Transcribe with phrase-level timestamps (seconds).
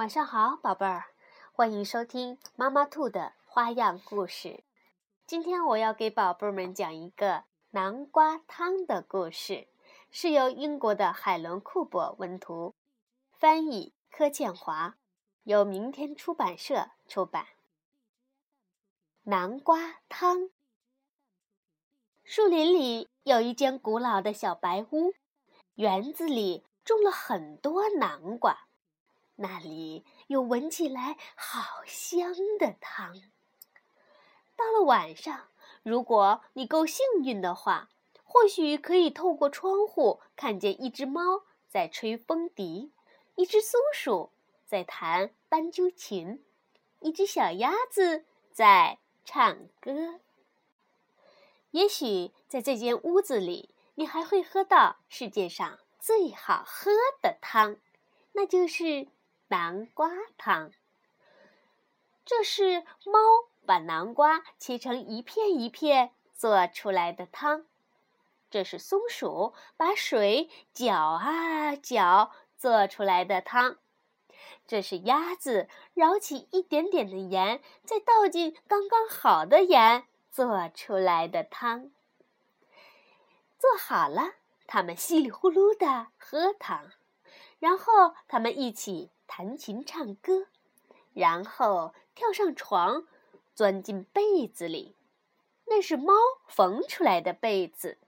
[0.00, 1.10] 晚上好，宝贝儿，
[1.52, 4.64] 欢迎收听妈妈兔的花样故事。
[5.26, 9.68] 今天我要给宝贝们讲一个南瓜汤的故事，
[10.10, 12.74] 是由英国的海伦·库珀文图，
[13.30, 14.96] 翻译柯建华，
[15.42, 17.48] 由明天出版社出版。
[19.24, 20.48] 南瓜汤。
[22.24, 25.12] 树林里有一间古老的小白屋，
[25.74, 28.66] 园子里种了很多南瓜。
[29.42, 33.14] 那里有闻起来好香的汤。
[34.54, 35.48] 到了晚上，
[35.82, 37.88] 如果你够幸运的话，
[38.22, 42.92] 或许可以透过窗户看见一只猫在吹风笛，
[43.34, 44.30] 一只松鼠
[44.66, 46.44] 在弹斑鸠琴，
[46.98, 50.20] 一只小鸭子在唱歌。
[51.70, 56.90] 也许在这间屋子里，你还会喝到世界上最好喝
[57.22, 57.78] 的汤，
[58.32, 59.08] 那就是。
[59.50, 60.70] 南瓜汤。
[62.24, 63.18] 这是猫
[63.66, 67.66] 把南瓜切成一片一片做出来的汤。
[68.48, 73.78] 这是松鼠把水搅啊搅做出来的汤。
[74.68, 81.90] 这是鸭子舀起一点点的盐，再倒进刚刚好的盐做出来的汤。
[83.58, 84.34] 做好了，
[84.68, 86.92] 它们稀里呼噜的喝汤，
[87.58, 89.10] 然后他们一起。
[89.32, 90.48] 弹琴唱歌，
[91.14, 93.06] 然后跳上床，
[93.54, 94.96] 钻进被子里。
[95.66, 96.12] 那是猫
[96.48, 97.98] 缝出来的被子，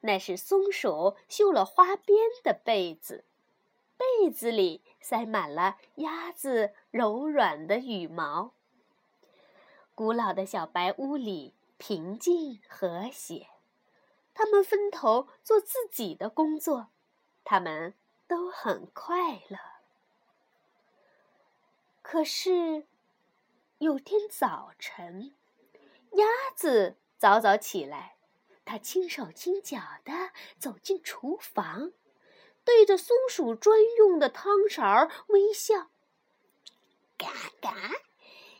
[0.00, 3.24] 那是松鼠绣了花边的被子。
[3.96, 8.54] 被子里塞满了鸭子柔软的羽毛。
[9.94, 13.46] 古老的小白屋里平静和谐，
[14.34, 16.88] 他们分头做自己的工作，
[17.44, 17.94] 他们
[18.32, 19.58] 都很快乐。
[22.00, 22.86] 可是，
[23.76, 25.34] 有天早晨，
[26.12, 26.24] 鸭
[26.56, 28.16] 子早早起来，
[28.64, 31.92] 它轻手轻脚地走进厨房，
[32.64, 35.90] 对着松鼠专用的汤勺微笑
[37.18, 37.28] ：“嘎
[37.60, 37.76] 嘎，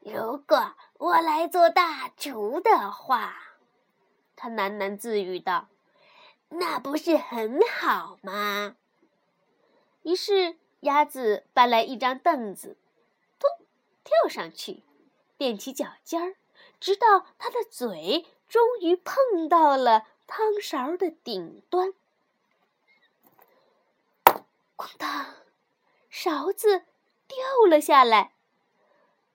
[0.00, 3.36] 如果我来做大厨的话，
[4.34, 5.68] 它喃喃自语道
[6.48, 8.76] ：‘那不是很好吗？’
[10.08, 12.78] 于是，鸭子搬来一张凳子。
[14.04, 14.82] 跳上去，
[15.36, 16.36] 踮起脚尖儿，
[16.80, 21.92] 直到他的嘴终于碰到了汤勺的顶端。
[24.78, 25.26] 哐当，
[26.08, 26.84] 勺子
[27.26, 27.36] 掉
[27.68, 28.32] 了下来。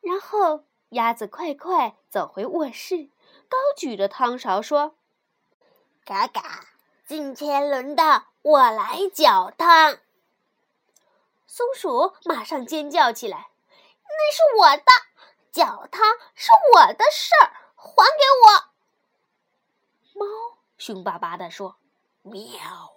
[0.00, 3.10] 然后鸭子快快走回卧室，
[3.46, 4.96] 高举着汤勺说
[6.06, 6.64] ：“嘎嘎，
[7.04, 9.98] 今天轮到我来搅汤。”
[11.54, 13.50] 松鼠马上尖叫起来。
[14.04, 14.84] 那是我的，
[15.50, 16.02] 搅汤
[16.34, 20.18] 是我的事儿，还给我。
[20.18, 20.24] 猫
[20.78, 21.76] 凶巴巴地说
[22.24, 22.94] ：“喵，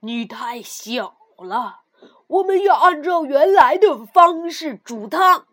[0.00, 1.84] 你太小了，
[2.26, 5.46] 我们要按照原来的方式煮汤。”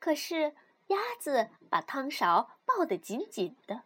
[0.00, 3.82] 可是鸭子把汤勺抱得紧紧的，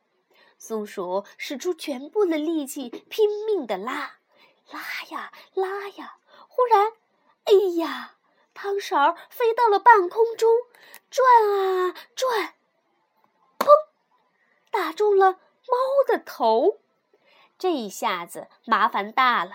[0.56, 4.19] 松鼠使出全部的力气拼命地拉，
[4.70, 6.92] 拉呀拉呀，忽然，
[7.44, 8.16] 哎呀！
[8.53, 10.50] 汤勺飞到了半空中，
[11.08, 12.54] 转啊转，
[13.58, 13.66] 砰，
[14.70, 15.76] 打中了猫
[16.06, 16.81] 的头。
[17.56, 19.53] 这一下子麻烦大了，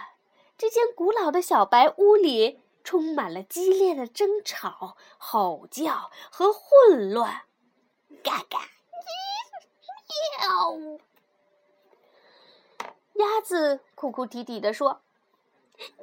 [0.57, 7.43] 这间古老的小白屋里充满了激烈的争吵、吼叫和混乱。
[8.23, 8.59] 嘎嘎，
[10.41, 10.99] 喵！
[13.13, 15.01] 鸭子哭哭啼啼地说：“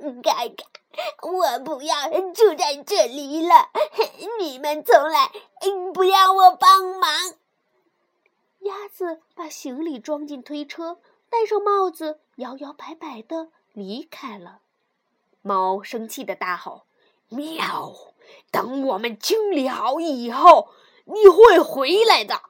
[0.01, 0.55] 看看。”
[1.23, 3.71] 我不要住在这里了！
[4.39, 5.33] 你们从来
[5.95, 7.11] 不要我帮忙。
[8.61, 11.01] 鸭子把行李装进推车，
[11.31, 14.61] 戴上帽子，摇摇摆摆的离开了。
[15.41, 16.83] 猫生气的大吼
[17.31, 17.95] ：“喵！
[18.51, 20.69] 等我们清理好以后，
[21.07, 22.43] 你会回来的。”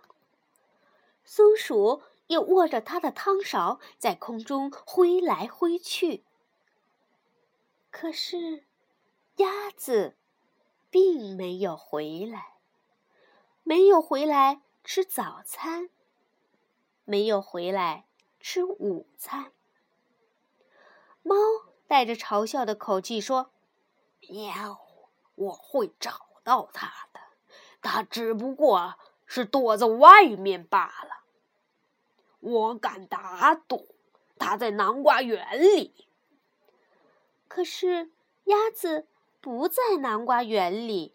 [1.24, 6.24] 松鼠又握着它的汤勺，在空中挥来挥去。
[7.92, 8.64] 可是，
[9.36, 10.16] 鸭子
[10.90, 12.54] 并没有回来，
[13.62, 15.90] 没有回来吃早餐，
[17.04, 18.06] 没有回来
[18.40, 19.52] 吃午餐。
[21.22, 21.36] 猫
[21.86, 23.52] 带着嘲笑的口气说
[24.26, 24.80] ：“喵，
[25.34, 27.20] 我会找到它的，
[27.82, 28.94] 它只不过
[29.26, 31.24] 是躲在外面罢了。
[32.40, 33.94] 我敢打赌，
[34.38, 36.06] 它在南瓜园里。”
[37.54, 38.10] 可是，
[38.44, 39.06] 鸭子
[39.42, 41.14] 不在南瓜园里，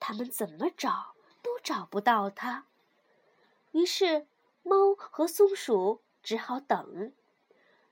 [0.00, 2.64] 他们怎么找都找不到它。
[3.72, 4.26] 于是，
[4.62, 7.12] 猫和松鼠只好等，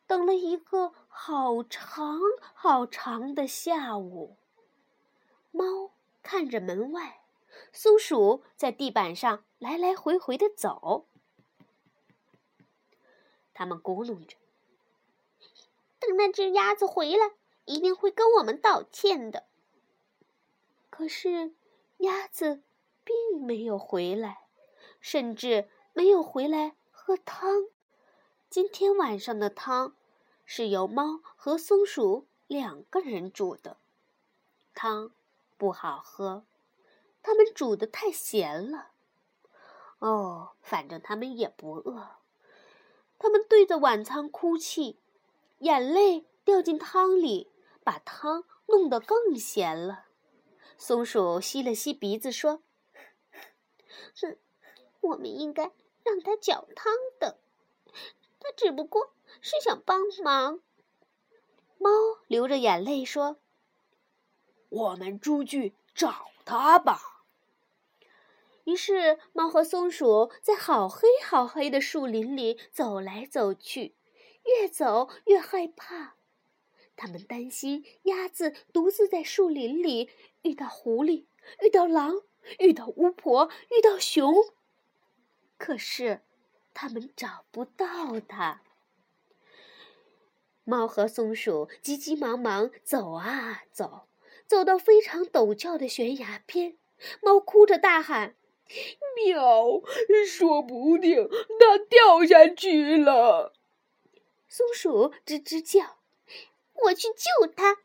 [0.07, 2.19] 等了一个好长
[2.55, 4.39] 好长的下午。
[5.51, 5.91] 猫
[6.23, 7.21] 看着门外，
[7.71, 11.05] 松鼠在地板上来来回回的走。
[13.53, 14.39] 他们咕哝着
[16.01, 17.33] ：“等那只鸭子回来，
[17.65, 19.45] 一定会跟我们道歉的。”
[20.91, 21.55] 可是，
[21.99, 22.63] 鸭子
[23.03, 24.47] 并没有回来，
[25.01, 27.67] 甚至没有回来喝汤。
[28.49, 29.97] 今天晚上的汤
[30.45, 33.77] 是由猫和松鼠两个人煮的，
[34.75, 35.11] 汤
[35.57, 36.45] 不好喝，
[37.23, 38.91] 他们煮的太咸了。
[39.99, 42.11] 哦，反正他们也不饿。
[43.19, 44.99] 他们对着晚餐哭泣，
[45.59, 47.51] 眼泪掉进汤里，
[47.85, 50.07] 把汤弄得更咸了。
[50.77, 52.63] 松鼠吸了吸鼻子说
[54.21, 54.39] ：“哼，
[55.03, 55.71] 我们应该
[56.03, 57.39] 让他搅汤的，
[58.41, 60.61] 他只不过是想帮忙。”
[61.79, 61.91] 猫
[62.27, 63.37] 流着眼泪说
[64.71, 67.25] ：“我们出去找他吧。”
[68.65, 73.95] 于是，猫和松鼠在好黑好黑的树林里走来走去，
[74.45, 76.17] 越走越害怕。
[76.97, 80.11] 他们担心鸭子独自在树林里
[80.43, 81.27] 遇到狐狸、
[81.63, 82.23] 遇到狼、
[82.59, 84.35] 遇到巫婆、遇到熊。
[85.59, 86.23] 可是，
[86.73, 88.63] 他们找不到它。
[90.65, 94.09] 猫和松鼠急急忙忙走啊走，
[94.47, 96.77] 走到非常陡峭的悬崖边，
[97.23, 98.37] 猫哭着大喊。
[99.17, 99.83] 喵！
[100.27, 101.29] 说不定
[101.61, 103.53] 它掉下去了。
[104.49, 105.99] 松鼠吱吱叫
[106.85, 107.79] ：“我去救它。”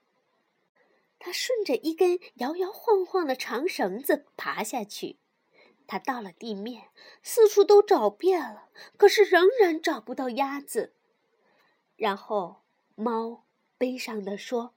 [1.20, 5.20] 它顺着一根摇摇晃晃的长绳子爬下去。
[5.88, 6.92] 它到了地面，
[7.24, 10.96] 四处都找遍了，可是仍然找不到鸭子。
[11.96, 12.64] 然后，
[12.96, 13.46] 猫
[13.78, 14.74] 悲伤地说：“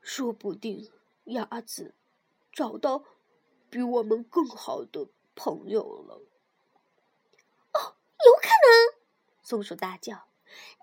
[0.00, 0.92] 说不定
[1.24, 1.94] 鸭子
[2.52, 3.04] 找到……”
[3.70, 6.14] 比我们更好的朋友了。
[7.72, 9.02] 哦，有可能！
[9.42, 10.28] 松鼠大叫：“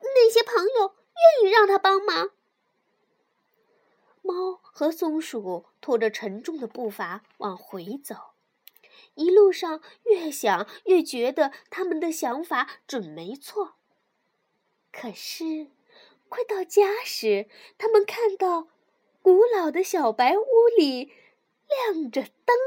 [0.04, 2.32] 那些朋友愿意让他帮忙。”
[4.22, 8.16] 猫和松鼠拖着沉重的步伐往回走，
[9.16, 13.76] 一路上越想越觉得他们的想法准没错。
[14.92, 15.68] 可是，
[16.30, 17.48] 快到家时，
[17.78, 18.68] 他们看到
[19.22, 20.44] 古老的小白屋
[20.78, 21.14] 里。
[21.90, 22.58] 亮着灯，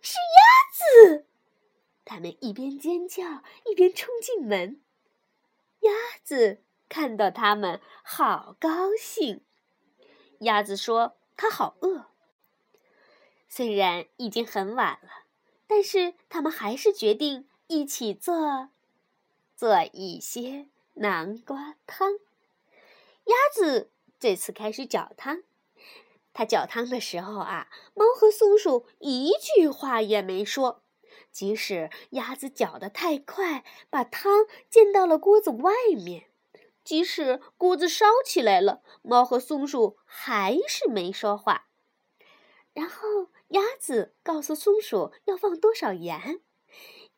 [0.00, 1.26] 是鸭子。
[2.04, 4.80] 他们一边尖叫一边冲进门。
[5.80, 5.90] 鸭
[6.22, 9.42] 子看到他们，好高兴。
[10.40, 12.06] 鸭子说：“它好饿。”
[13.48, 15.24] 虽然已经很晚了，
[15.66, 18.68] 但是他们还是决定一起做
[19.56, 22.12] 做一些南瓜汤。
[23.24, 25.42] 鸭子这次开始搅汤。
[26.32, 30.82] 它搅汤的时候啊，猫和松鼠一句话也没说。
[31.32, 36.24] 即使鸭子搅得太快，把汤溅到了锅子外面；
[36.84, 41.68] 即使锅子烧起来了，猫和松鼠还是没说话。
[42.72, 46.40] 然后鸭子告诉松鼠要放多少盐，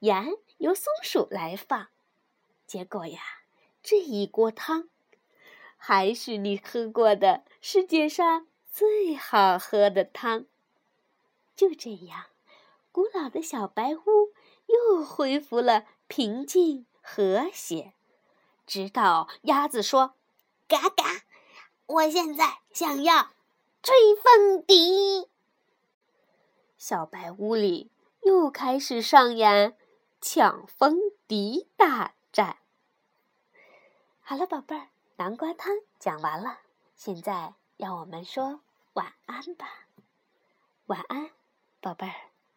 [0.01, 1.89] 盐由松鼠来放。
[2.67, 3.21] 结果呀，
[3.83, 4.89] 这一锅汤
[5.77, 8.47] 还是你喝过的世界上。
[8.75, 10.47] 最好喝的汤。
[11.55, 12.25] 就这样，
[12.93, 14.33] 古老的小白屋
[14.67, 17.95] 又恢复了平静和谐。
[18.67, 20.15] 直到鸭子说
[20.69, 21.23] ：“嘎嘎，
[21.87, 23.31] 我现在想要
[23.83, 25.29] 吹风笛。”
[26.79, 27.91] 小白屋里
[28.23, 29.77] 又开始上演
[30.21, 32.59] 抢风笛大战。
[34.21, 36.61] 好了，宝贝儿，南瓜汤讲完了，
[36.95, 37.55] 现在。
[37.79, 38.61] 让我们说
[38.93, 39.67] 晚安吧，
[40.87, 41.31] 晚安，
[41.81, 42.32] 宝贝儿。